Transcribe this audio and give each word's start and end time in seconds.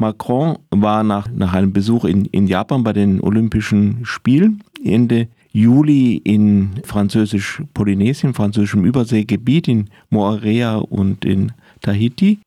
Macron 0.00 0.58
war 0.70 1.04
nach, 1.04 1.28
nach 1.30 1.52
einem 1.52 1.72
Besuch 1.72 2.04
in, 2.04 2.24
in 2.26 2.46
Japan 2.46 2.82
bei 2.82 2.92
den 2.92 3.20
Olympischen 3.20 4.00
Spielen 4.04 4.62
Ende 4.82 5.28
Juli 5.52 6.16
in 6.16 6.70
französisch-Polynesien, 6.84 8.34
französischem 8.34 8.84
Überseegebiet 8.84 9.68
in 9.68 9.90
Moorea 10.08 10.76
und 10.76 11.24
in 11.24 11.52
Tahiti. 11.82 12.38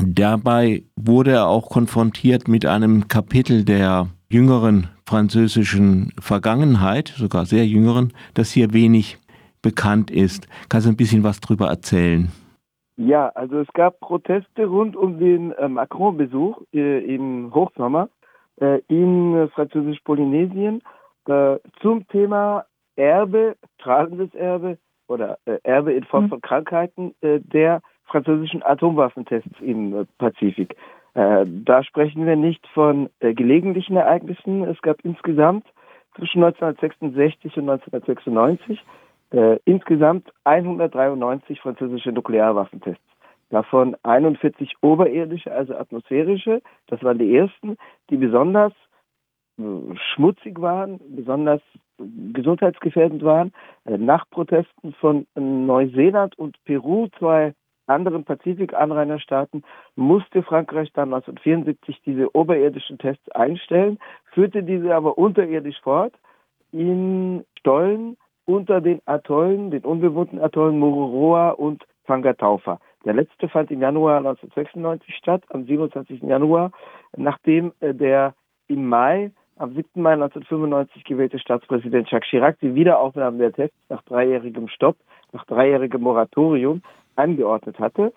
Dabei 0.00 0.82
wurde 0.96 1.32
er 1.32 1.46
auch 1.46 1.68
konfrontiert 1.68 2.48
mit 2.48 2.66
einem 2.66 3.08
Kapitel 3.08 3.64
der 3.64 4.08
jüngeren 4.28 4.88
französischen 5.04 6.12
Vergangenheit, 6.18 7.14
sogar 7.16 7.46
sehr 7.46 7.66
jüngeren, 7.66 8.12
das 8.34 8.50
hier 8.50 8.72
wenig 8.72 9.18
bekannt 9.62 10.10
ist. 10.10 10.48
Kannst 10.68 10.86
du 10.86 10.90
ein 10.90 10.96
bisschen 10.96 11.22
was 11.22 11.40
darüber 11.40 11.68
erzählen? 11.68 12.32
Ja, 12.96 13.28
also 13.34 13.60
es 13.60 13.68
gab 13.74 14.00
Proteste 14.00 14.66
rund 14.66 14.96
um 14.96 15.18
den 15.18 15.52
äh, 15.52 15.68
Macron-Besuch 15.68 16.62
äh, 16.72 17.14
im 17.14 17.54
Hochsommer 17.54 18.08
äh, 18.58 18.80
in 18.88 19.36
äh, 19.36 19.48
Französisch-Polynesien 19.48 20.82
äh, 21.28 21.56
zum 21.82 22.08
Thema 22.08 22.64
Erbe, 22.96 23.56
strahlendes 23.74 24.34
Erbe 24.34 24.78
oder 25.08 25.36
äh, 25.44 25.58
Erbe 25.62 25.92
in 25.92 26.04
Form 26.04 26.24
mhm. 26.24 26.28
von 26.30 26.40
Krankheiten 26.40 27.14
der 27.22 27.82
französischen 28.06 28.62
Atomwaffentests 28.62 29.60
im 29.60 30.06
Pazifik. 30.18 30.76
da 31.14 31.82
sprechen 31.82 32.24
wir 32.24 32.36
nicht 32.36 32.64
von 32.68 33.10
gelegentlichen 33.20 33.96
Ereignissen. 33.96 34.62
Es 34.62 34.80
gab 34.80 35.00
insgesamt 35.02 35.66
zwischen 36.14 36.44
1966 36.44 37.56
und 37.56 37.68
1996 37.68 38.80
äh, 39.30 39.58
insgesamt 39.64 40.32
193 40.44 41.60
französische 41.60 42.12
Nuklearwaffentests. 42.12 43.02
Davon 43.50 43.96
41 44.02 44.74
oberirdische, 44.80 45.52
also 45.52 45.76
atmosphärische. 45.76 46.62
Das 46.88 47.02
waren 47.02 47.18
die 47.18 47.36
ersten, 47.36 47.76
die 48.10 48.16
besonders 48.16 48.72
äh, 49.58 49.62
schmutzig 50.14 50.60
waren, 50.60 51.00
besonders 51.08 51.60
gesundheitsgefährdend 52.32 53.22
waren. 53.24 53.52
Äh, 53.84 53.98
nach 53.98 54.28
Protesten 54.30 54.92
von 54.94 55.26
Neuseeland 55.34 56.38
und 56.38 56.56
Peru, 56.64 57.08
zwei 57.18 57.54
anderen 57.86 58.24
Pazifik-Anrainerstaaten, 58.24 59.62
musste 59.94 60.42
Frankreich 60.42 60.92
dann 60.92 61.14
1974 61.14 62.02
diese 62.04 62.34
oberirdischen 62.34 62.98
Tests 62.98 63.28
einstellen, 63.30 63.98
führte 64.32 64.64
diese 64.64 64.94
aber 64.94 65.16
unterirdisch 65.18 65.80
fort 65.82 66.14
in 66.72 67.44
Stollen 67.58 68.16
unter 68.46 68.80
den 68.80 69.00
Atollen, 69.04 69.70
den 69.70 69.84
unbewohnten 69.84 70.40
Atollen 70.40 70.78
Mururoa 70.78 71.50
und 71.50 71.84
Fangataufa. 72.04 72.80
Der 73.04 73.14
letzte 73.14 73.48
fand 73.48 73.70
im 73.70 73.80
Januar 73.80 74.18
1996 74.18 75.14
statt, 75.16 75.42
am 75.50 75.64
27. 75.66 76.22
Januar, 76.22 76.70
nachdem 77.16 77.72
äh, 77.80 77.92
der 77.92 78.34
im 78.68 78.88
Mai, 78.88 79.30
am 79.56 79.74
7. 79.74 80.02
Mai 80.02 80.12
1995 80.12 81.04
gewählte 81.04 81.38
Staatspräsident 81.38 82.10
Jacques 82.10 82.28
Chirac 82.28 82.58
die 82.60 82.74
Wiederaufnahme 82.74 83.38
der 83.38 83.52
Tests 83.52 83.78
nach 83.88 84.02
dreijährigem 84.02 84.68
Stopp, 84.68 84.96
nach 85.32 85.44
dreijährigem 85.46 86.02
Moratorium 86.02 86.82
angeordnet 87.16 87.78
hatte. 87.78 88.12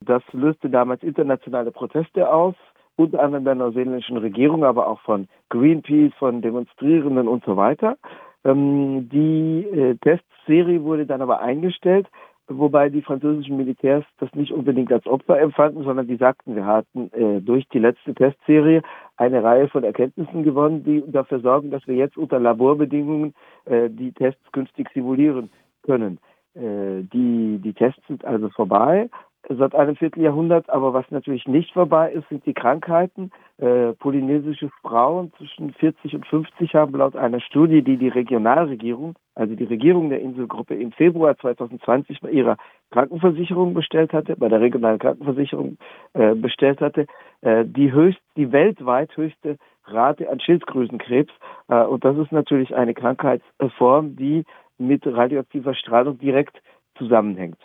Das 0.00 0.22
löste 0.32 0.70
damals 0.70 1.02
internationale 1.02 1.72
Proteste 1.72 2.32
aus, 2.32 2.54
unter 2.96 3.22
anderem 3.22 3.44
der 3.44 3.54
neuseeländischen 3.54 4.16
Regierung, 4.16 4.64
aber 4.64 4.86
auch 4.86 5.00
von 5.00 5.28
Greenpeace, 5.50 6.12
von 6.18 6.40
Demonstrierenden 6.40 7.28
und 7.28 7.44
so 7.44 7.56
weiter. 7.56 7.96
Ähm, 8.44 9.08
die 9.10 9.66
äh, 9.66 9.96
Testserie 9.96 10.82
wurde 10.82 11.06
dann 11.06 11.22
aber 11.22 11.40
eingestellt, 11.40 12.08
wobei 12.48 12.88
die 12.88 13.02
französischen 13.02 13.56
Militärs 13.56 14.04
das 14.18 14.32
nicht 14.34 14.52
unbedingt 14.52 14.92
als 14.92 15.06
Opfer 15.06 15.38
empfanden, 15.38 15.84
sondern 15.84 16.06
die 16.06 16.16
sagten, 16.16 16.56
wir 16.56 16.64
hatten 16.64 17.10
äh, 17.12 17.40
durch 17.40 17.68
die 17.68 17.78
letzte 17.78 18.14
Testserie 18.14 18.82
eine 19.16 19.42
Reihe 19.42 19.68
von 19.68 19.84
Erkenntnissen 19.84 20.42
gewonnen, 20.42 20.84
die 20.84 21.02
dafür 21.06 21.40
sorgen, 21.40 21.70
dass 21.70 21.86
wir 21.86 21.94
jetzt 21.94 22.16
unter 22.16 22.40
Laborbedingungen 22.40 23.34
äh, 23.66 23.90
die 23.90 24.12
Tests 24.12 24.52
künftig 24.52 24.88
simulieren 24.94 25.50
können. 25.82 26.18
Äh, 26.54 27.02
die, 27.12 27.58
die 27.62 27.74
Tests 27.74 28.02
sind 28.08 28.24
also 28.24 28.48
vorbei 28.50 29.10
seit 29.48 29.74
einem 29.74 29.96
Vierteljahrhundert. 29.96 30.68
Aber 30.70 30.92
was 30.92 31.10
natürlich 31.10 31.46
nicht 31.46 31.72
vorbei 31.72 32.12
ist, 32.12 32.28
sind 32.28 32.44
die 32.46 32.54
Krankheiten. 32.54 33.30
Äh, 33.58 33.92
polynesische 33.94 34.70
Frauen 34.82 35.32
zwischen 35.36 35.72
40 35.74 36.14
und 36.14 36.26
50 36.26 36.74
haben 36.74 36.94
laut 36.94 37.16
einer 37.16 37.40
Studie, 37.40 37.82
die 37.82 37.96
die 37.96 38.08
Regionalregierung, 38.08 39.16
also 39.34 39.54
die 39.54 39.64
Regierung 39.64 40.10
der 40.10 40.20
Inselgruppe 40.20 40.74
im 40.74 40.92
Februar 40.92 41.36
2020 41.36 42.20
bei 42.20 42.30
ihrer 42.30 42.56
Krankenversicherung 42.90 43.74
bestellt 43.74 44.12
hatte, 44.12 44.36
bei 44.36 44.48
der 44.48 44.60
regionalen 44.60 44.98
Krankenversicherung 44.98 45.78
äh, 46.14 46.34
bestellt 46.34 46.80
hatte, 46.80 47.06
äh, 47.40 47.64
die 47.64 47.92
höchst, 47.92 48.20
die 48.36 48.52
weltweit 48.52 49.16
höchste 49.16 49.56
Rate 49.84 50.30
an 50.30 50.40
Schilddrüsenkrebs. 50.40 51.32
Äh, 51.68 51.84
und 51.84 52.04
das 52.04 52.16
ist 52.16 52.32
natürlich 52.32 52.74
eine 52.74 52.94
Krankheitsform, 52.94 54.16
die 54.16 54.44
mit 54.78 55.06
radioaktiver 55.06 55.74
Strahlung 55.74 56.18
direkt 56.18 56.60
zusammenhängt. 56.96 57.58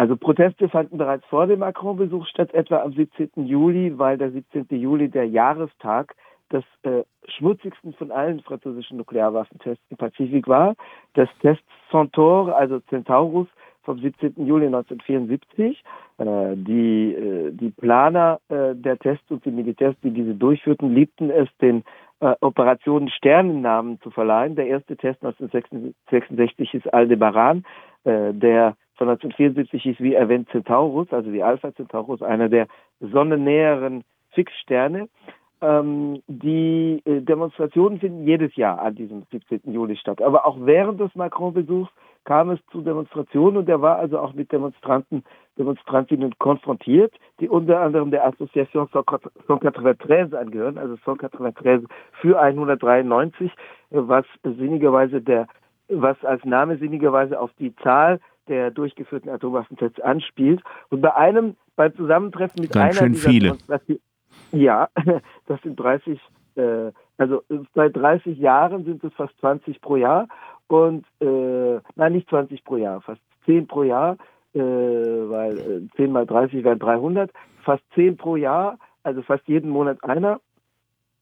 Also 0.00 0.16
Proteste 0.16 0.70
fanden 0.70 0.96
bereits 0.96 1.26
vor 1.26 1.46
dem 1.46 1.58
Macron-Besuch 1.58 2.26
statt, 2.26 2.54
etwa 2.54 2.78
am 2.78 2.94
17. 2.94 3.44
Juli, 3.44 3.98
weil 3.98 4.16
der 4.16 4.30
17. 4.30 4.64
Juli 4.70 5.10
der 5.10 5.28
Jahrestag 5.28 6.14
des 6.50 6.64
äh, 6.84 7.02
schmutzigsten 7.28 7.92
von 7.92 8.10
allen 8.10 8.40
französischen 8.40 8.96
Nuklearwaffentests 8.96 9.84
im 9.90 9.98
Pazifik 9.98 10.48
war, 10.48 10.74
des 11.14 11.28
Tests 11.42 11.62
Centaur, 11.90 12.56
also 12.56 12.80
Centaurus, 12.88 13.46
vom 13.82 13.98
17. 13.98 14.46
Juli 14.46 14.68
1974. 14.68 15.84
Äh, 16.16 16.56
die, 16.56 17.14
äh, 17.14 17.52
die 17.52 17.68
Planer 17.68 18.40
äh, 18.48 18.74
der 18.74 18.98
Tests 18.98 19.30
und 19.30 19.44
die 19.44 19.50
Militärs, 19.50 19.96
die 20.02 20.12
diese 20.12 20.34
durchführten, 20.34 20.94
liebten 20.94 21.28
es, 21.28 21.50
den 21.60 21.84
äh, 22.20 22.34
Operationen 22.40 23.10
Sternennamen 23.10 24.00
zu 24.00 24.10
verleihen. 24.10 24.56
Der 24.56 24.66
erste 24.66 24.96
Test 24.96 25.22
1966 25.22 26.72
ist 26.72 26.94
Aldebaran, 26.94 27.64
äh, 28.04 28.32
der 28.32 28.76
von 29.00 29.08
1974 29.08 29.82
hieß 29.82 30.00
wie 30.00 30.12
erwähnt 30.12 30.50
Centaurus, 30.50 31.10
also 31.10 31.30
die 31.30 31.42
Alpha 31.42 31.72
Centaurus, 31.72 32.20
einer 32.20 32.50
der 32.50 32.66
sonnennäheren 33.00 34.04
Fixsterne. 34.32 35.08
Ähm, 35.62 36.22
die 36.28 37.00
äh, 37.06 37.22
Demonstrationen 37.22 37.98
finden 37.98 38.26
jedes 38.26 38.54
Jahr 38.56 38.78
an 38.78 38.94
diesem 38.94 39.22
17. 39.30 39.72
Juli 39.72 39.96
statt. 39.96 40.20
Aber 40.20 40.44
auch 40.44 40.58
während 40.60 41.00
des 41.00 41.14
Macron-Besuchs 41.14 41.90
kam 42.24 42.50
es 42.50 42.60
zu 42.70 42.82
Demonstrationen 42.82 43.56
und 43.56 43.70
er 43.70 43.80
war 43.80 43.96
also 43.96 44.18
auch 44.18 44.34
mit 44.34 44.52
Demonstranten, 44.52 45.24
Demonstrantinnen 45.58 46.34
konfrontiert, 46.38 47.14
die 47.40 47.48
unter 47.48 47.80
anderem 47.80 48.10
der 48.10 48.26
Association 48.26 48.86
193 48.92 50.38
angehören, 50.38 50.76
also 50.76 50.98
193 51.06 51.88
für 52.20 52.38
193, 52.38 53.50
was 53.88 54.26
sinnigerweise 54.44 55.22
der 55.22 55.46
was 55.92 56.16
als 56.24 56.44
Name 56.44 56.76
sinnigerweise 56.76 57.40
auf 57.40 57.50
die 57.58 57.74
Zahl 57.76 58.20
der 58.50 58.70
durchgeführten 58.70 59.30
Atomwaffentests 59.30 60.00
anspielt. 60.00 60.62
Und 60.90 61.00
bei 61.00 61.14
einem, 61.14 61.56
beim 61.76 61.94
Zusammentreffen 61.96 62.60
mit 62.60 62.72
Ganz 62.72 63.00
einer 63.00 63.06
schön 63.06 63.14
viele. 63.14 63.56
Ja, 64.52 64.88
das 65.46 65.62
sind 65.62 65.78
30, 65.78 66.20
äh, 66.56 66.92
also 67.16 67.42
seit 67.74 67.96
30 67.96 68.38
Jahren 68.38 68.84
sind 68.84 69.02
es 69.02 69.12
fast 69.14 69.38
20 69.40 69.80
pro 69.80 69.96
Jahr 69.96 70.28
und 70.66 71.06
äh, 71.20 71.80
nein, 71.94 72.12
nicht 72.12 72.28
20 72.28 72.64
pro 72.64 72.76
Jahr, 72.76 73.00
fast 73.00 73.20
10 73.46 73.66
pro 73.66 73.84
Jahr, 73.84 74.16
äh, 74.54 74.60
weil 74.60 75.58
äh, 75.58 75.96
10 75.96 76.12
mal 76.12 76.26
30 76.26 76.64
wären 76.64 76.78
300, 76.78 77.30
fast 77.64 77.82
10 77.94 78.16
pro 78.16 78.36
Jahr, 78.36 78.78
also 79.02 79.22
fast 79.22 79.46
jeden 79.48 79.70
Monat 79.70 80.02
einer. 80.04 80.40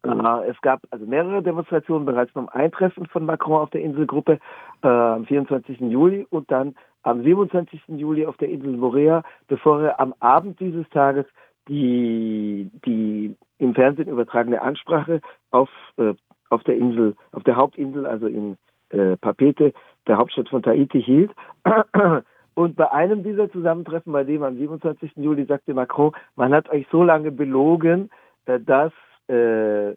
Äh, 0.04 0.50
es 0.50 0.60
gab 0.60 0.80
also 0.90 1.06
mehrere 1.06 1.42
Demonstrationen 1.42 2.06
bereits 2.06 2.32
beim 2.32 2.48
Eintreffen 2.48 3.06
von 3.06 3.26
Macron 3.26 3.60
auf 3.60 3.70
der 3.70 3.82
Inselgruppe 3.82 4.38
äh, 4.82 4.88
am 4.88 5.24
24. 5.26 5.80
Juli 5.80 6.26
und 6.30 6.50
dann 6.50 6.74
am 7.02 7.22
27. 7.22 7.80
Juli 7.88 8.26
auf 8.26 8.36
der 8.36 8.48
Insel 8.48 8.76
Morea, 8.76 9.22
bevor 9.46 9.82
er 9.82 10.00
am 10.00 10.14
Abend 10.20 10.60
dieses 10.60 10.88
Tages 10.90 11.26
die, 11.68 12.70
die 12.84 13.36
im 13.58 13.74
Fernsehen 13.74 14.08
übertragene 14.08 14.62
Ansprache 14.62 15.20
auf, 15.50 15.68
äh, 15.96 16.14
auf 16.50 16.62
der 16.64 16.76
Insel, 16.76 17.14
auf 17.32 17.42
der 17.44 17.56
Hauptinsel, 17.56 18.06
also 18.06 18.26
in 18.26 18.56
äh, 18.90 19.16
Papete, 19.16 19.72
der 20.06 20.16
Hauptstadt 20.16 20.48
von 20.48 20.62
Tahiti, 20.62 21.02
hielt. 21.02 21.32
Und 22.54 22.74
bei 22.74 22.90
einem 22.90 23.22
dieser 23.22 23.50
Zusammentreffen, 23.52 24.12
bei 24.12 24.24
dem 24.24 24.42
am 24.42 24.56
27. 24.56 25.12
Juli 25.16 25.44
sagte 25.44 25.74
Macron, 25.74 26.12
man 26.34 26.52
hat 26.52 26.68
euch 26.70 26.86
so 26.90 27.04
lange 27.04 27.30
belogen, 27.30 28.10
äh, 28.46 28.58
dass 28.58 28.92
äh, 29.28 29.92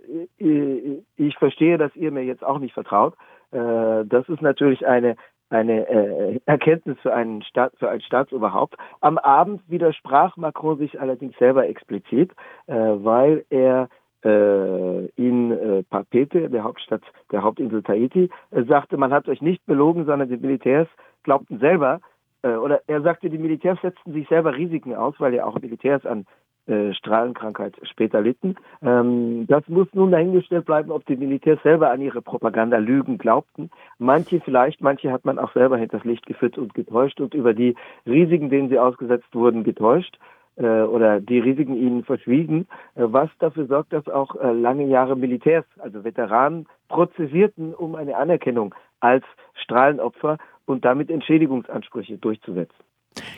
ich 1.18 1.38
verstehe, 1.38 1.78
dass 1.78 1.96
ihr 1.96 2.12
mir 2.12 2.24
jetzt 2.24 2.44
auch 2.44 2.60
nicht 2.60 2.74
vertraut. 2.74 3.16
Äh, 3.52 4.06
das 4.06 4.28
ist 4.30 4.42
natürlich 4.42 4.86
eine 4.86 5.16
eine 5.50 5.86
äh, 5.90 6.40
Erkenntnis 6.46 6.98
für 7.02 7.14
einen 7.14 7.42
Staat, 7.42 7.74
für 7.78 7.90
ein 7.90 8.00
Staatsoberhaupt. 8.00 8.78
Am 9.02 9.18
Abend 9.18 9.62
widersprach 9.68 10.38
Macron 10.38 10.78
sich 10.78 11.02
allerdings 11.02 11.38
selber 11.38 11.68
explizit, 11.68 12.32
äh, 12.68 12.74
weil 12.74 13.44
er 13.50 13.90
äh, 14.24 15.06
in 15.16 15.52
äh, 15.52 15.84
Papete, 15.84 16.50
der 16.50 16.64
Hauptstadt 16.64 17.02
der 17.32 17.42
Hauptinsel 17.42 17.82
Tahiti, 17.82 18.30
äh, 18.52 18.64
sagte, 18.64 18.96
man 18.98 19.12
hat 19.12 19.28
euch 19.28 19.42
nicht 19.42 19.66
belogen, 19.66 20.06
sondern 20.06 20.30
die 20.30 20.38
Militärs 20.38 20.88
glaubten 21.24 21.60
selber, 21.60 22.00
oder 22.44 22.82
er 22.88 23.04
sagte, 23.04 23.30
die 23.30 23.38
Militärs 23.38 23.78
setzten 23.84 24.14
sich 24.14 24.28
selber 24.28 24.58
Risiken 24.58 24.96
aus, 24.96 25.14
weil 25.20 25.36
ja 25.36 25.46
auch 25.46 25.62
Militärs 25.62 26.08
an 26.08 26.26
äh, 26.72 26.94
Strahlenkrankheit 26.94 27.76
später 27.84 28.22
litten. 28.22 28.56
Ähm, 28.82 29.46
das 29.48 29.68
muss 29.68 29.88
nun 29.94 30.12
dahingestellt 30.12 30.66
bleiben, 30.66 30.92
ob 30.92 31.06
die 31.06 31.18
Militärs 31.18 31.62
selber 31.64 31.92
an 31.92 32.02
ihre 32.02 32.22
Propagandalügen 32.22 33.18
glaubten. 33.18 33.70
Manche 34.00 34.40
vielleicht, 34.40 34.82
manche 34.82 35.12
hat 35.12 35.26
man 35.26 35.38
auch 35.38 35.52
selber 35.54 35.78
hinters 35.78 36.06
Licht 36.06 36.26
geführt 36.26 36.58
und 36.58 36.74
getäuscht 36.74 37.20
und 37.20 37.34
über 37.34 37.54
die 37.54 37.76
Risiken, 38.06 38.50
denen 38.50 38.70
sie 38.70 38.80
ausgesetzt 38.80 39.34
wurden, 39.34 39.64
getäuscht 39.64 40.18
äh, 40.56 40.82
oder 40.84 41.20
die 41.20 41.40
Risiken 41.40 41.76
ihnen 41.76 42.04
verschwiegen, 42.06 42.68
äh, 42.96 43.04
was 43.04 43.30
dafür 43.40 43.66
sorgt, 43.68 43.92
dass 43.92 44.08
auch 44.08 44.36
lange 44.42 44.86
Jahre 44.86 45.16
Militärs, 45.16 45.66
also 45.80 46.04
Veteranen, 46.04 46.68
prozessierten, 46.88 47.74
um 47.74 47.96
eine 47.96 48.16
Anerkennung 48.16 48.74
als 49.02 49.26
Strahlenopfer 49.56 50.38
und 50.66 50.86
damit 50.86 51.10
Entschädigungsansprüche 51.10 52.18
durchzusetzen. 52.18 52.91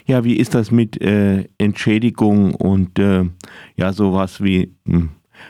Ja, 0.05 0.23
wie 0.23 0.38
ist 0.38 0.53
das 0.53 0.71
mit 0.71 1.01
äh, 1.01 1.45
Entschädigung 1.57 2.55
und 2.55 3.00
äh, 3.00 3.23
ja, 3.75 3.94
sowas 3.94 4.44
wie, 4.44 4.75
hm, 4.85 5.09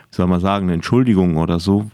wie 0.09 0.15
soll 0.15 0.27
man 0.27 0.39
sagen, 0.39 0.69
Entschuldigung 0.69 1.37
oder 1.37 1.59
so? 1.59 1.85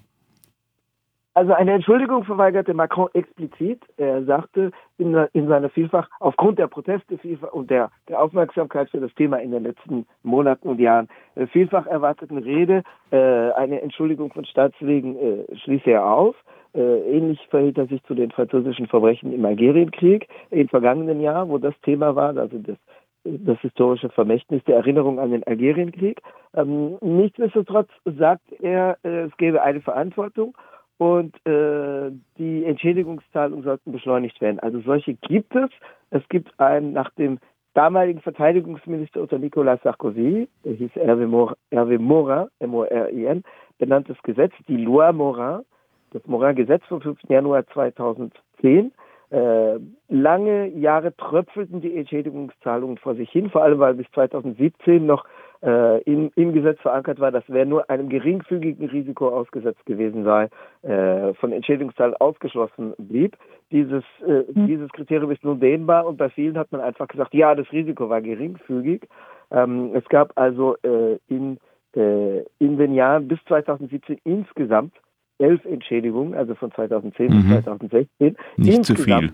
Also 1.40 1.54
eine 1.54 1.72
Entschuldigung 1.72 2.26
verweigerte 2.26 2.74
Macron 2.74 3.08
explizit. 3.14 3.82
Er 3.96 4.26
sagte 4.26 4.72
in, 4.98 5.16
in 5.32 5.48
seiner 5.48 5.70
Vielfach, 5.70 6.10
aufgrund 6.20 6.60
der 6.60 6.68
Proteste 6.68 7.18
und 7.52 7.70
der, 7.70 7.92
der, 8.10 8.22
Aufmerksamkeit 8.22 8.90
für 8.90 9.00
das 9.00 9.14
Thema 9.14 9.38
in 9.38 9.52
den 9.52 9.64
letzten 9.64 10.06
Monaten 10.22 10.68
und 10.68 10.82
Jahren, 10.82 11.08
äh, 11.36 11.48
vielfach 11.48 11.86
erwarteten 11.86 12.40
Rede, 12.40 12.84
äh, 13.12 13.52
eine 13.52 13.82
Entschuldigung 13.82 14.34
von 14.34 14.44
Staatswegen 14.44 15.16
äh, 15.16 15.56
schließe 15.64 15.92
er 15.92 16.06
auf. 16.06 16.36
Äh, 16.74 17.18
ähnlich 17.18 17.40
verhielt 17.50 17.78
er 17.78 17.88
sich 17.88 18.04
zu 18.04 18.14
den 18.14 18.32
französischen 18.32 18.88
Verbrechen 18.88 19.34
im 19.34 19.46
Algerienkrieg 19.46 20.28
im 20.52 20.70
vergangenen 20.70 21.20
Jahr, 21.20 21.50
wo 21.50 21.58
das 21.58 21.74
Thema 21.82 22.16
war, 22.16 22.38
also 22.38 22.58
das, 22.60 22.78
das 23.24 23.60
historische 23.62 24.10
Vermächtnis 24.10 24.64
der 24.66 24.78
Erinnerung 24.78 25.20
an 25.20 25.32
den 25.32 25.44
Algerienkrieg. 25.46 26.22
Ähm, 26.54 26.98
nichtsdestotrotz 27.02 27.90
sagt 28.06 28.52
er, 28.62 28.98
äh, 29.04 29.24
es 29.24 29.38
gäbe 29.38 29.64
eine 29.64 29.82
Verantwortung 29.82 30.56
und 30.98 31.36
äh, 31.48 32.12
die 32.38 32.66
Entschädigungszahlungen 32.66 33.64
sollten 33.64 33.92
beschleunigt 33.92 34.40
werden. 34.42 34.60
Also 34.60 34.82
solche 34.82 35.16
gibt 35.16 35.56
es. 35.56 35.70
Es 36.12 36.28
gibt 36.30 36.52
ein 36.60 36.94
nach 36.94 37.10
dem 37.12 37.40
damaligen 37.74 38.20
Verteidigungsminister 38.20 39.22
unter 39.22 39.40
Nicolas 39.40 39.82
Sarkozy, 39.84 40.50
der 40.66 40.74
hieß 40.74 40.92
Hervé 40.92 41.98
Morin 41.98 42.48
M-O-R-I-N, 42.60 43.44
benanntes 43.78 44.18
Gesetz, 44.24 44.52
die 44.68 44.78
Loi 44.78 45.14
Morin, 45.14 45.64
das 46.12 46.26
Morin-Gesetz 46.26 46.84
vom 46.88 47.02
5. 47.02 47.20
Januar 47.28 47.66
2010. 47.68 48.92
Äh, 49.32 49.80
lange 50.08 50.68
Jahre 50.70 51.16
tröpfelten 51.16 51.82
die 51.82 51.96
Entschädigungszahlungen 51.96 52.98
vor 52.98 53.14
sich 53.14 53.30
hin, 53.30 53.52
vor 53.52 53.62
allem 53.62 53.78
weil 53.78 53.94
bis 53.94 54.10
2017 54.14 55.06
noch 55.06 55.24
äh, 55.62 56.02
im, 56.04 56.32
im 56.36 56.54
Gesetz 56.54 56.80
verankert 56.82 57.20
war, 57.20 57.32
dass 57.32 57.44
wer 57.48 57.66
nur 57.66 57.88
einem 57.92 58.10
geringfügigen 58.10 58.90
Risiko 58.90 59.30
ausgesetzt 59.30 59.86
gewesen 59.86 60.24
sei, 60.24 60.50
äh, 60.82 61.34
von 61.36 61.52
Entschädigungszahlungen 61.52 62.20
ausgeschlossen 62.20 62.96
blieb. 62.98 63.38
Dieses, 63.72 64.04
äh, 64.26 64.46
mhm. 64.52 64.66
dieses 64.66 64.92
Kriterium 64.94 65.30
ist 65.30 65.44
nun 65.44 65.60
dehnbar 65.60 66.08
und 66.08 66.18
bei 66.18 66.30
vielen 66.30 66.58
hat 66.58 66.72
man 66.72 66.82
einfach 66.82 67.08
gesagt, 67.08 67.36
ja, 67.36 67.54
das 67.54 67.72
Risiko 67.72 68.10
war 68.10 68.22
geringfügig. 68.22 69.08
Ähm, 69.52 69.92
es 69.94 70.06
gab 70.10 70.32
also 70.38 70.76
äh, 70.82 71.20
in, 71.28 71.60
äh, 71.96 72.40
in 72.58 72.78
den 72.78 72.96
Jahren 72.96 73.28
bis 73.28 73.40
2017 73.48 74.20
insgesamt 74.24 74.94
elf 75.40 75.64
Entschädigungen, 75.66 76.36
also 76.36 76.56
von 76.56 76.72
2010 76.72 77.28
mhm. 77.28 77.50
bis 77.50 77.64
2016. 77.64 78.38
Nicht 78.58 78.86
zu 78.86 78.96
viel. 78.96 79.32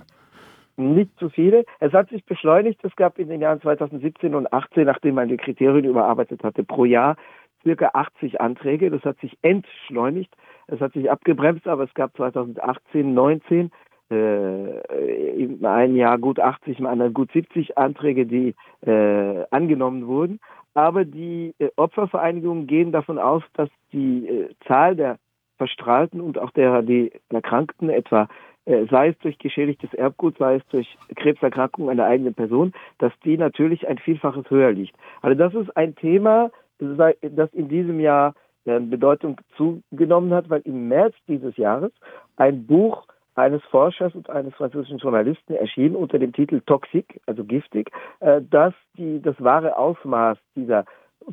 Nicht 0.78 1.18
zu 1.18 1.30
viele. 1.30 1.66
Es 1.80 1.94
hat 1.94 2.10
sich 2.10 2.26
beschleunigt. 2.26 2.84
Es 2.84 2.96
gab 2.96 3.18
in 3.18 3.30
den 3.30 3.42
Jahren 3.42 3.62
2017 3.62 4.36
und 4.36 4.48
2018, 4.50 4.86
nachdem 4.86 5.16
man 5.16 5.30
die 5.30 5.38
Kriterien 5.38 5.86
überarbeitet 5.86 6.44
hatte, 6.44 6.64
pro 6.64 6.86
Jahr 6.86 7.16
circa 7.64 7.92
80 7.94 8.42
Anträge. 8.42 8.92
Das 8.92 9.04
hat 9.04 9.18
sich 9.20 9.38
entschleunigt. 9.42 10.34
Es 10.68 10.80
hat 10.82 10.94
sich 10.94 11.10
abgebremst, 11.10 11.68
aber 11.68 11.84
es 11.84 11.94
gab 11.94 12.16
2018, 12.18 13.14
19 13.14 13.72
äh, 14.12 15.44
im 15.44 15.66
einen 15.66 15.96
Jahr 15.96 16.18
gut 16.18 16.40
80, 16.40 16.80
im 16.80 16.86
anderen 16.86 17.14
gut 17.14 17.32
70 17.32 17.78
Anträge, 17.78 18.26
die 18.26 18.54
äh, 18.86 19.44
angenommen 19.52 20.08
wurden. 20.08 20.40
Aber 20.74 21.06
die 21.06 21.54
äh, 21.58 21.70
Opfervereinigungen 21.78 22.68
gehen 22.68 22.92
davon 22.92 23.18
aus, 23.18 23.44
dass 23.54 23.70
die 23.94 24.28
äh, 24.28 24.50
Zahl 24.68 24.96
der 24.96 25.18
Verstrahlten 25.58 26.22
und 26.22 26.38
auch 26.38 26.52
der, 26.52 26.82
die 26.82 27.12
Erkrankten, 27.30 27.90
etwa 27.90 28.28
äh, 28.66 28.86
sei 28.90 29.10
es 29.10 29.18
durch 29.20 29.38
geschädigtes 29.38 29.94
Erbgut, 29.94 30.38
sei 30.38 30.56
es 30.56 30.68
durch 30.68 30.98
Krebserkrankung 31.16 31.90
einer 31.90 32.06
eigenen 32.06 32.34
Person, 32.34 32.74
dass 32.98 33.14
die 33.24 33.38
natürlich 33.38 33.88
ein 33.88 34.00
Vielfaches 34.00 34.50
höher 34.50 34.72
liegt. 34.72 34.96
Also 35.22 35.38
das 35.38 35.54
ist 35.54 35.76
ein 35.78 35.96
Thema, 35.96 36.52
das 36.80 37.54
in 37.54 37.70
diesem 37.70 38.00
Jahr 38.00 38.34
äh, 38.66 38.80
Bedeutung 38.80 39.40
zugenommen 39.56 40.34
hat, 40.34 40.50
weil 40.50 40.62
im 40.62 40.88
März 40.88 41.14
dieses 41.28 41.56
Jahres 41.58 41.92
ein 42.38 42.66
Buch 42.66 43.06
eines 43.36 43.62
Forschers 43.66 44.16
und 44.16 44.30
eines 44.30 44.56
französischen 44.56 44.98
Journalisten 44.98 45.54
erschien 45.54 45.96
unter 45.96 46.18
dem 46.18 46.34
Titel 46.34 46.62
Toxic, 46.66 47.22
also 47.28 47.44
giftig, 47.44 47.92
äh, 48.22 48.42
dass 48.50 48.74
die, 48.98 49.22
das 49.22 49.36
wahre 49.40 49.78
Ausmaß 49.78 50.38
dieser 50.56 50.86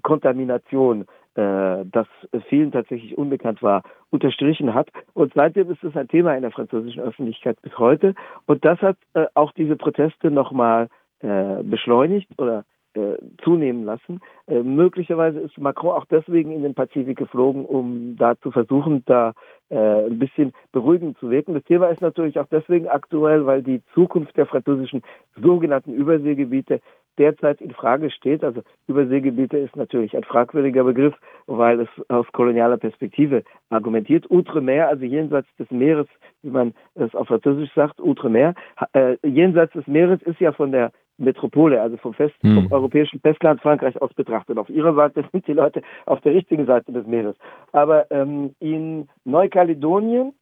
Kontamination 0.03 1.07
äh, 1.35 1.85
das 1.85 2.07
vielen 2.49 2.73
tatsächlich 2.73 3.17
unbekannt 3.17 3.63
war, 3.63 3.83
unterstrichen 4.11 4.75
hat. 4.75 4.89
Und 5.15 5.33
seitdem 5.35 5.71
ist 5.71 5.83
es 5.83 5.97
ein 5.97 6.09
Thema 6.09 6.35
in 6.35 6.43
der 6.43 6.51
französischen 6.51 7.03
Öffentlichkeit 7.03 7.61
bis 7.63 7.79
heute. 7.79 8.15
Und 8.47 8.65
das 8.65 8.81
hat 8.81 8.97
äh, 9.15 9.27
auch 9.35 9.53
diese 9.53 9.77
Proteste 9.77 10.31
nochmal 10.31 10.89
äh, 11.21 11.63
beschleunigt 11.63 12.29
oder 12.39 12.65
äh, 12.95 13.17
zunehmen 13.43 13.85
lassen. 13.85 14.21
Äh, 14.47 14.63
möglicherweise 14.63 15.41
ist 15.41 15.57
Macron 15.57 15.93
auch 15.93 16.05
deswegen 16.05 16.53
in 16.53 16.63
den 16.63 16.75
Pazifik 16.75 17.17
geflogen, 17.17 17.65
um 17.65 18.17
da 18.17 18.37
zu 18.41 18.51
versuchen, 18.51 19.03
da 19.07 19.33
äh, 19.71 20.07
ein 20.07 20.19
bisschen 20.19 20.53
beruhigend 20.73 21.17
zu 21.19 21.31
wirken. 21.31 21.55
Das 21.55 21.65
Thema 21.65 21.87
ist 21.87 22.03
natürlich 22.03 22.39
auch 22.39 22.49
deswegen 22.51 22.89
aktuell, 22.89 23.47
weil 23.47 23.63
die 23.63 23.81
Zukunft 23.95 24.37
der 24.37 24.45
französischen 24.45 25.03
sogenannten 25.41 25.95
Überseegebiete 25.95 26.81
derzeit 27.19 27.61
in 27.61 27.71
Frage 27.73 28.11
steht. 28.11 28.45
Also 28.45 28.63
Überseegebiete 28.87 29.59
ist 29.59 29.77
natürlich 29.77 30.17
ein 30.17 30.25
fragwürdiger 30.25 30.85
Begriff, 30.85 31.15
weil 31.47 31.81
es 31.81 31.89
aus 32.09 32.27
kolonialer 32.33 32.77
Perspektive 32.77 33.43
argumentiert. 33.71 34.31
Outremer, 34.31 34.89
also 34.89 35.05
jenseits 35.05 35.49
des 35.59 35.71
Meeres, 35.71 36.07
wie 36.43 36.51
man 36.51 36.75
es 36.95 37.15
auf 37.15 37.29
Französisch 37.29 37.73
sagt, 37.75 38.01
Outremer, 38.01 38.55
äh, 38.93 39.17
jenseits 39.23 39.73
des 39.73 39.87
Meeres 39.87 40.23
ist 40.23 40.41
ja 40.41 40.53
von 40.53 40.73
der 40.73 40.93
Metropole, 41.19 41.81
also 41.81 41.97
vom, 41.99 42.15
Fest, 42.15 42.35
hm. 42.41 42.55
vom 42.55 42.73
europäischen 42.73 43.21
Festland 43.21 43.61
Frankreich 43.61 44.01
aus 44.01 44.13
betrachtet. 44.15 44.59
Auf 44.59 44.69
ihrer 44.69 44.95
Seite 44.95 45.25
sind 45.33 45.47
die 45.47 45.53
Leute 45.53 45.83
auf 46.07 46.21
der 46.23 46.35
richtigen 46.35 46.67
Seite 46.67 46.93
des 46.93 47.07
Meeres. 47.07 47.37
Aber 47.73 48.11
ähm, 48.11 48.55
in 48.61 49.09
Neukaledonien 49.25 50.33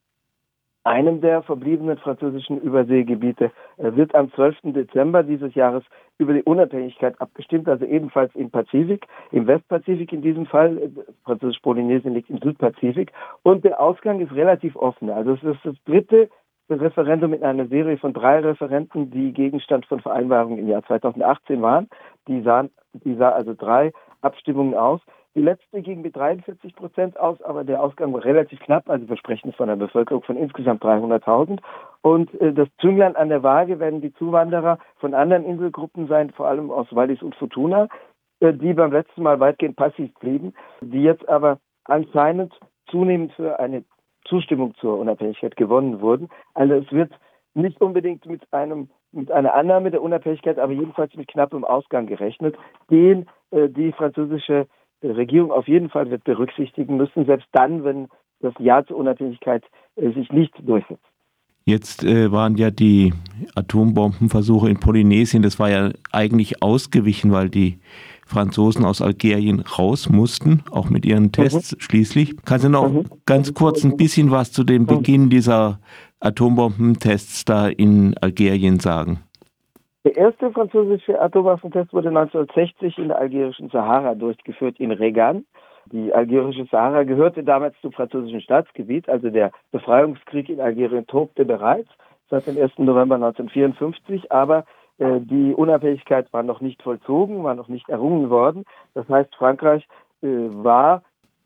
einem 0.84 1.20
der 1.20 1.42
verbliebenen 1.42 1.99
französischen 1.99 2.60
Überseegebiete 2.60 3.52
wird 3.76 4.14
am 4.14 4.32
12. 4.32 4.56
Dezember 4.64 5.22
dieses 5.22 5.54
Jahres 5.54 5.84
über 6.18 6.32
die 6.32 6.42
Unabhängigkeit 6.42 7.20
abgestimmt, 7.20 7.68
also 7.68 7.84
ebenfalls 7.84 8.34
im 8.34 8.50
Pazifik, 8.50 9.06
im 9.30 9.46
Westpazifik 9.46 10.12
in 10.12 10.22
diesem 10.22 10.46
Fall. 10.46 10.90
Französisch-Polynesien 11.25 12.14
liegt 12.14 12.30
im 12.30 12.38
Südpazifik. 12.38 13.12
Und 13.42 13.64
der 13.64 13.80
Ausgang 13.80 14.20
ist 14.20 14.32
relativ 14.32 14.76
offen. 14.76 15.10
Also 15.10 15.32
es 15.34 15.42
ist 15.42 15.60
das 15.64 15.75
dritte 15.84 16.28
Referendum 16.70 17.34
in 17.34 17.42
einer 17.42 17.66
Serie 17.66 17.99
von 17.99 18.12
drei 18.12 18.38
Referenten, 18.40 19.10
die 19.10 19.32
Gegenstand 19.32 19.87
von 19.87 20.00
Vereinbarungen 20.00 20.58
im 20.58 20.68
Jahr 20.68 20.84
2018 20.84 21.60
waren. 21.60 21.88
Die 22.28 22.42
sahen, 22.42 22.70
die 22.92 23.16
sah 23.16 23.30
also 23.30 23.54
drei 23.54 23.92
Abstimmungen 24.22 24.75
aus. 24.75 25.00
Die 25.37 25.42
letzte 25.42 25.80
ging 25.80 26.02
mit 26.02 26.16
43 26.16 26.75
Prozent 26.75 27.18
aus, 27.18 27.40
aber 27.42 27.62
der 27.62 27.80
Ausgang 27.80 28.12
war 28.12 28.25
relativ 28.25 28.58
knapp. 28.60 28.90
Also 28.90 29.08
wir 29.08 29.16
sprechen 29.16 29.52
von 29.52 29.68
einer 29.68 29.78
Bevölkerung 29.78 30.25
von 30.25 30.37
insgesamt 30.37 30.82
300.000. 30.82 31.60
Und 32.02 32.34
äh, 32.40 32.52
das 32.52 32.68
Zünglein 32.80 33.14
an 33.14 33.28
der 33.28 33.44
Waage 33.44 33.78
werden 33.78 34.00
die 34.00 34.12
Zuwanderer 34.14 34.78
von 34.96 35.14
anderen 35.14 35.44
Inselgruppen 35.44 36.08
sein, 36.08 36.30
vor 36.30 36.49
allem 36.49 36.72
aus 36.72 36.88
Wallis 36.90 37.22
und 37.22 37.37
Futuna, 37.37 37.88
äh, 38.40 38.52
die 38.52 38.75
beim 38.75 38.90
letzten 38.90 39.22
Mal 39.22 39.38
weitgehend 39.38 39.76
passiv 39.76 40.12
blieben, 40.14 40.52
die 40.80 41.02
jetzt 41.02 41.28
aber 41.28 41.58
anscheinend 41.84 42.52
zunehmend 42.90 43.32
für 43.34 43.60
eine 43.60 43.84
Zustimmung 44.25 44.75
zur 44.80 44.99
Unabhängigkeit 44.99 45.54
gewonnen 45.56 46.00
wurden. 46.00 46.28
Also 46.54 46.75
es 46.75 46.90
wird 46.90 47.12
nicht 47.54 47.80
unbedingt 47.80 48.26
mit 48.26 48.52
einem 48.52 48.90
mit 49.12 49.30
einer 49.32 49.54
Annahme 49.54 49.90
der 49.90 50.02
Unabhängigkeit, 50.02 50.58
aber 50.58 50.72
jedenfalls 50.72 51.14
mit 51.16 51.26
knappem 51.26 51.64
Ausgang 51.64 52.06
gerechnet, 52.06 52.56
den 52.90 53.26
äh, 53.50 53.68
die 53.68 53.90
französische 53.92 54.68
Regierung 55.02 55.50
auf 55.50 55.69
jeden 55.69 55.88
Fall 55.88 56.11
wird 56.11 56.25
berücksichtigen 56.25 56.97
müssen, 56.97 57.26
selbst 57.26 57.49
dann, 57.52 57.85
wenn 57.85 58.09
das 58.40 58.54
Ja 58.59 58.85
zur 58.85 58.97
Unabhängigkeit 58.97 59.64
äh, 59.97 60.11
sich 60.12 60.30
nicht 60.30 60.52
durchsetzt. 60.66 61.04
Jetzt 61.64 62.04
äh, 62.04 62.33
waren 62.33 62.57
ja 62.57 62.71
die 62.71 63.12
Atombombenversuche 63.54 64.71
in 64.71 64.80
Polynesien, 64.80 65.42
das 65.42 65.59
war 65.59 65.71
ja 65.71 65.90
eigentlich 66.11 66.62
ausgewichen, 66.62 67.33
weil 67.33 67.50
die 67.50 67.78
Franzosen 68.26 68.85
aus 68.85 69.02
Algerien 69.02 69.61
raus 69.61 70.09
mussten, 70.09 70.62
auch 70.71 70.88
mit 70.88 71.04
ihren 71.04 71.25
mhm. 71.25 71.33
Tests 71.33 71.73
mhm. 71.73 71.80
schließlich. 71.80 72.37
Kannst 72.45 72.64
du 72.64 72.71
noch 72.71 72.90
mhm. 72.90 73.04
ganz 73.26 73.52
kurz 73.54 73.85
ein 73.85 73.97
bisschen 73.97 74.30
was 74.30 74.52
zu 74.52 74.64
dem 74.64 74.83
mhm. 74.83 74.87
Beginn 74.87 75.30
dieser 75.30 75.80
Atombombentests 76.21 77.45
da 77.45 77.69
in 77.69 78.16
Algerien 78.19 78.80
sagen? 78.80 79.21
Der 80.04 80.16
erste 80.16 80.50
französische 80.50 81.21
Atomwaffentest 81.21 81.92
wurde 81.92 82.09
1960 82.09 82.97
in 82.97 83.09
der 83.09 83.19
algerischen 83.19 83.69
Sahara 83.69 84.14
durchgeführt, 84.14 84.80
in 84.80 84.92
Regan. 84.92 85.45
Die 85.92 86.14
algerische 86.14 86.64
Sahara 86.71 87.02
gehörte 87.02 87.45
damals 87.45 87.75
zum 87.83 87.92
französischen 87.92 88.40
Staatsgebiet, 88.40 89.11
also 89.11 89.28
der 89.28 89.50
Befreiungskrieg 89.73 90.49
in 90.49 90.61
Algerien 90.61 91.07
tobte 91.07 91.45
bereits 91.45 91.90
seit 92.30 92.47
dem 92.47 92.57
1. 92.57 92.78
November 92.78 93.16
1954, 93.16 94.33
aber 94.33 94.64
äh, 94.99 95.21
die 95.21 95.52
Unabhängigkeit 95.54 96.33
war 96.33 96.45
noch 96.45 96.62
nicht 96.62 96.83
vollzogen, 96.83 97.45
war 97.45 97.54
noch 97.54 97.69
nicht 97.69 97.88
errungen 97.90 98.30
worden. 98.30 98.64
Das 98.95 99.07
heißt, 99.09 99.35
Frankreich 99.35 99.87
äh, 100.23 100.26
war 100.28 101.02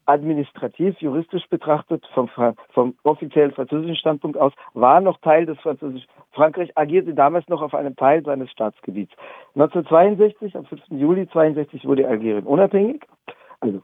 administrativ, 0.07 1.01
juristisch 1.01 1.47
betrachtet, 1.49 2.05
vom, 2.15 2.29
vom 2.71 2.95
offiziellen 3.03 3.53
französischen 3.53 3.97
Standpunkt 3.97 4.39
aus, 4.39 4.53
war 4.75 5.01
noch 5.01 5.19
Teil 5.21 5.47
des 5.47 5.59
französischen. 5.61 6.09
Frankreich 6.33 6.77
agierte 6.77 7.15
damals 7.15 7.49
noch 7.49 7.63
auf 7.63 7.75
einem 7.75 7.97
Teil 7.97 8.23
seines 8.25 8.51
Staatsgebiets. 8.51 9.13
1962, 9.55 10.57
am 10.57 10.65
5. 10.65 10.83
Juli 10.91 11.29
62 11.29 11.85
wurde 11.85 12.09
Algerien 12.09 12.45
unabhängig, 12.45 13.05
also 13.61 13.83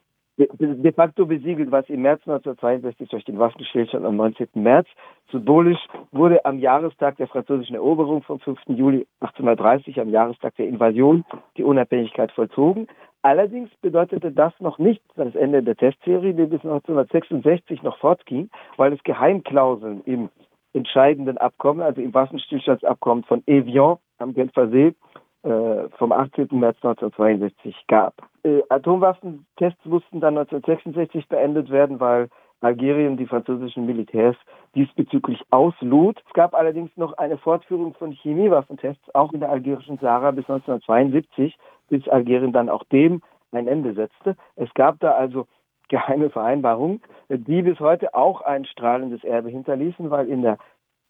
de 0.49 0.93
facto 0.93 1.27
besiegelt, 1.27 1.71
was 1.71 1.89
im 1.89 2.03
März 2.03 2.21
1962 2.27 3.09
durch 3.09 3.25
den 3.25 3.39
Waffenstillstand 3.39 4.05
am 4.05 4.17
19. 4.17 4.49
März. 4.55 4.89
Symbolisch 5.31 5.81
wurde 6.13 6.45
am 6.45 6.59
Jahrestag 6.59 7.17
der 7.19 7.29
französischen 7.29 7.75
Eroberung 7.75 8.23
vom 8.23 8.41
5. 8.41 8.59
Juli 8.69 9.07
1830, 9.21 10.01
am 10.01 10.09
Jahrestag 10.09 10.57
der 10.57 10.69
Invasion, 10.69 11.25
die 11.57 11.65
Unabhängigkeit 11.65 12.33
vollzogen. 12.33 12.89
Allerdings 13.23 13.71
bedeutete 13.83 14.33
das 14.33 14.53
noch 14.61 14.79
nicht 14.79 15.03
das 15.17 15.35
Ende 15.35 15.63
der 15.63 15.77
Testserie, 15.77 16.33
die 16.33 16.47
bis 16.47 16.65
1966 16.65 17.83
noch 17.83 17.99
fortging, 17.99 18.49
weil 18.77 18.93
es 18.93 19.03
Geheimklauseln 19.03 20.03
im 20.07 20.31
entscheidenden 20.73 21.37
Abkommen, 21.37 21.83
also 21.83 22.01
im 22.01 22.15
Waffenstillstandsabkommen 22.15 23.25
von 23.25 23.43
Evian 23.47 23.99
am 24.19 24.33
Genfer 24.33 24.69
See 24.69 24.95
äh, 25.43 25.89
vom 25.99 26.13
18. 26.13 26.49
März 26.53 26.77
1962 26.83 27.75
gab. 27.89 28.15
Äh, 28.43 28.63
Atomwaffentests 28.69 29.85
mussten 29.85 30.21
dann 30.21 30.39
1966 30.39 31.29
beendet 31.29 31.71
werden, 31.71 32.01
weil 32.01 32.29
Algerien 32.61 33.17
die 33.17 33.27
französischen 33.27 33.87
Militärs 33.87 34.37
diesbezüglich 34.75 35.41
auslud. 35.51 36.23
Es 36.27 36.33
gab 36.35 36.55
allerdings 36.55 36.91
noch 36.97 37.15
eine 37.15 37.39
Fortführung 37.39 37.95
von 37.95 38.13
Chemiewaffentests, 38.13 39.15
auch 39.15 39.33
in 39.33 39.41
der 39.41 39.51
algerischen 39.51 39.99
Sahara 39.99 40.31
bis 40.31 40.45
1972, 40.49 41.57
bis 41.91 42.09
Algerien 42.09 42.53
dann 42.53 42.71
auch 42.71 42.85
dem 42.85 43.21
ein 43.53 43.69
Ende 43.69 43.93
setzte. 43.93 44.37
Es 44.57 44.73
gab 44.75 44.99
da 45.01 45.13
also 45.13 45.47
geheime 45.89 46.31
Vereinbarungen, 46.31 47.03
die 47.29 47.63
bis 47.63 47.79
heute 47.81 48.15
auch 48.15 48.41
ein 48.41 48.65
strahlendes 48.65 49.25
Erbe 49.25 49.51
hinterließen, 49.51 50.11
weil 50.11 50.29
in 50.29 50.43
der 50.43 50.57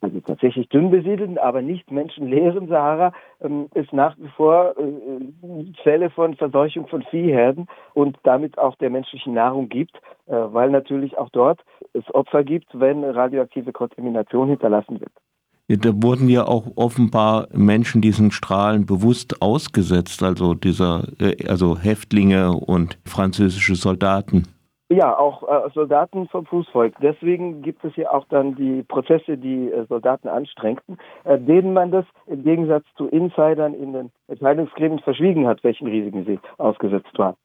also 0.03 0.19
tatsächlich 0.21 0.69
dünn 0.71 0.91
besiedelten, 0.91 1.37
aber 1.37 1.61
nicht 1.61 1.91
menschenleeren 1.91 2.69
Sahara 2.69 3.13
ähm, 3.43 3.69
es 3.75 3.87
nach 3.93 4.17
wie 4.19 4.29
vor 4.29 4.75
äh, 4.79 5.83
Fälle 5.83 6.09
von 6.09 6.37
Verseuchung 6.37 6.87
von 6.87 7.03
Viehherden 7.03 7.67
und 7.93 8.17
damit 8.23 8.57
auch 8.57 8.77
der 8.77 8.89
menschlichen 8.89 9.35
Nahrung 9.35 9.69
gibt, 9.69 9.97
äh, 10.27 10.33
weil 10.33 10.71
natürlich 10.71 11.19
auch 11.19 11.29
dort 11.29 11.63
es 11.93 12.15
Opfer 12.15 12.45
gibt, 12.45 12.69
wenn 12.73 13.05
radioaktive 13.05 13.73
Kontamination 13.73 14.49
hinterlassen 14.49 15.01
wird. 15.01 15.13
Da 15.79 15.91
wurden 16.03 16.29
ja 16.29 16.49
auch 16.49 16.67
offenbar 16.75 17.47
Menschen 17.53 18.01
diesen 18.01 18.33
Strahlen 18.33 18.87
bewusst 18.87 19.41
ausgesetzt, 19.41 20.21
also 20.21 20.55
dieser, 20.55 21.05
äh, 21.21 21.47
also 21.47 21.79
Häftlinge 21.79 22.51
und 22.51 22.99
französische 23.05 23.77
Soldaten. 23.77 24.49
Ja, 24.93 25.17
auch 25.17 25.45
äh, 25.45 25.71
Soldaten 25.73 26.27
vom 26.27 26.47
Fußvolk. 26.47 26.95
Deswegen 27.01 27.63
gibt 27.63 27.85
es 27.85 27.95
ja 27.95 28.11
auch 28.11 28.27
dann 28.29 28.57
die 28.57 28.83
Prozesse, 28.83 29.39
die 29.39 29.71
äh, 29.71 29.87
Soldaten 29.87 30.27
anstrengten, 30.27 30.99
äh, 31.23 31.39
denen 31.39 31.73
man 31.73 31.93
das 31.93 32.05
im 32.27 32.43
Gegensatz 32.43 32.85
zu 32.97 33.07
Insidern 33.07 33.73
in 33.75 33.93
den 33.93 34.11
Entscheidungsgremien 34.27 34.99
verschwiegen 34.99 35.47
hat, 35.47 35.63
welchen 35.63 35.87
Risiken 35.87 36.25
sie 36.25 36.41
ausgesetzt 36.59 37.17
waren. 37.17 37.37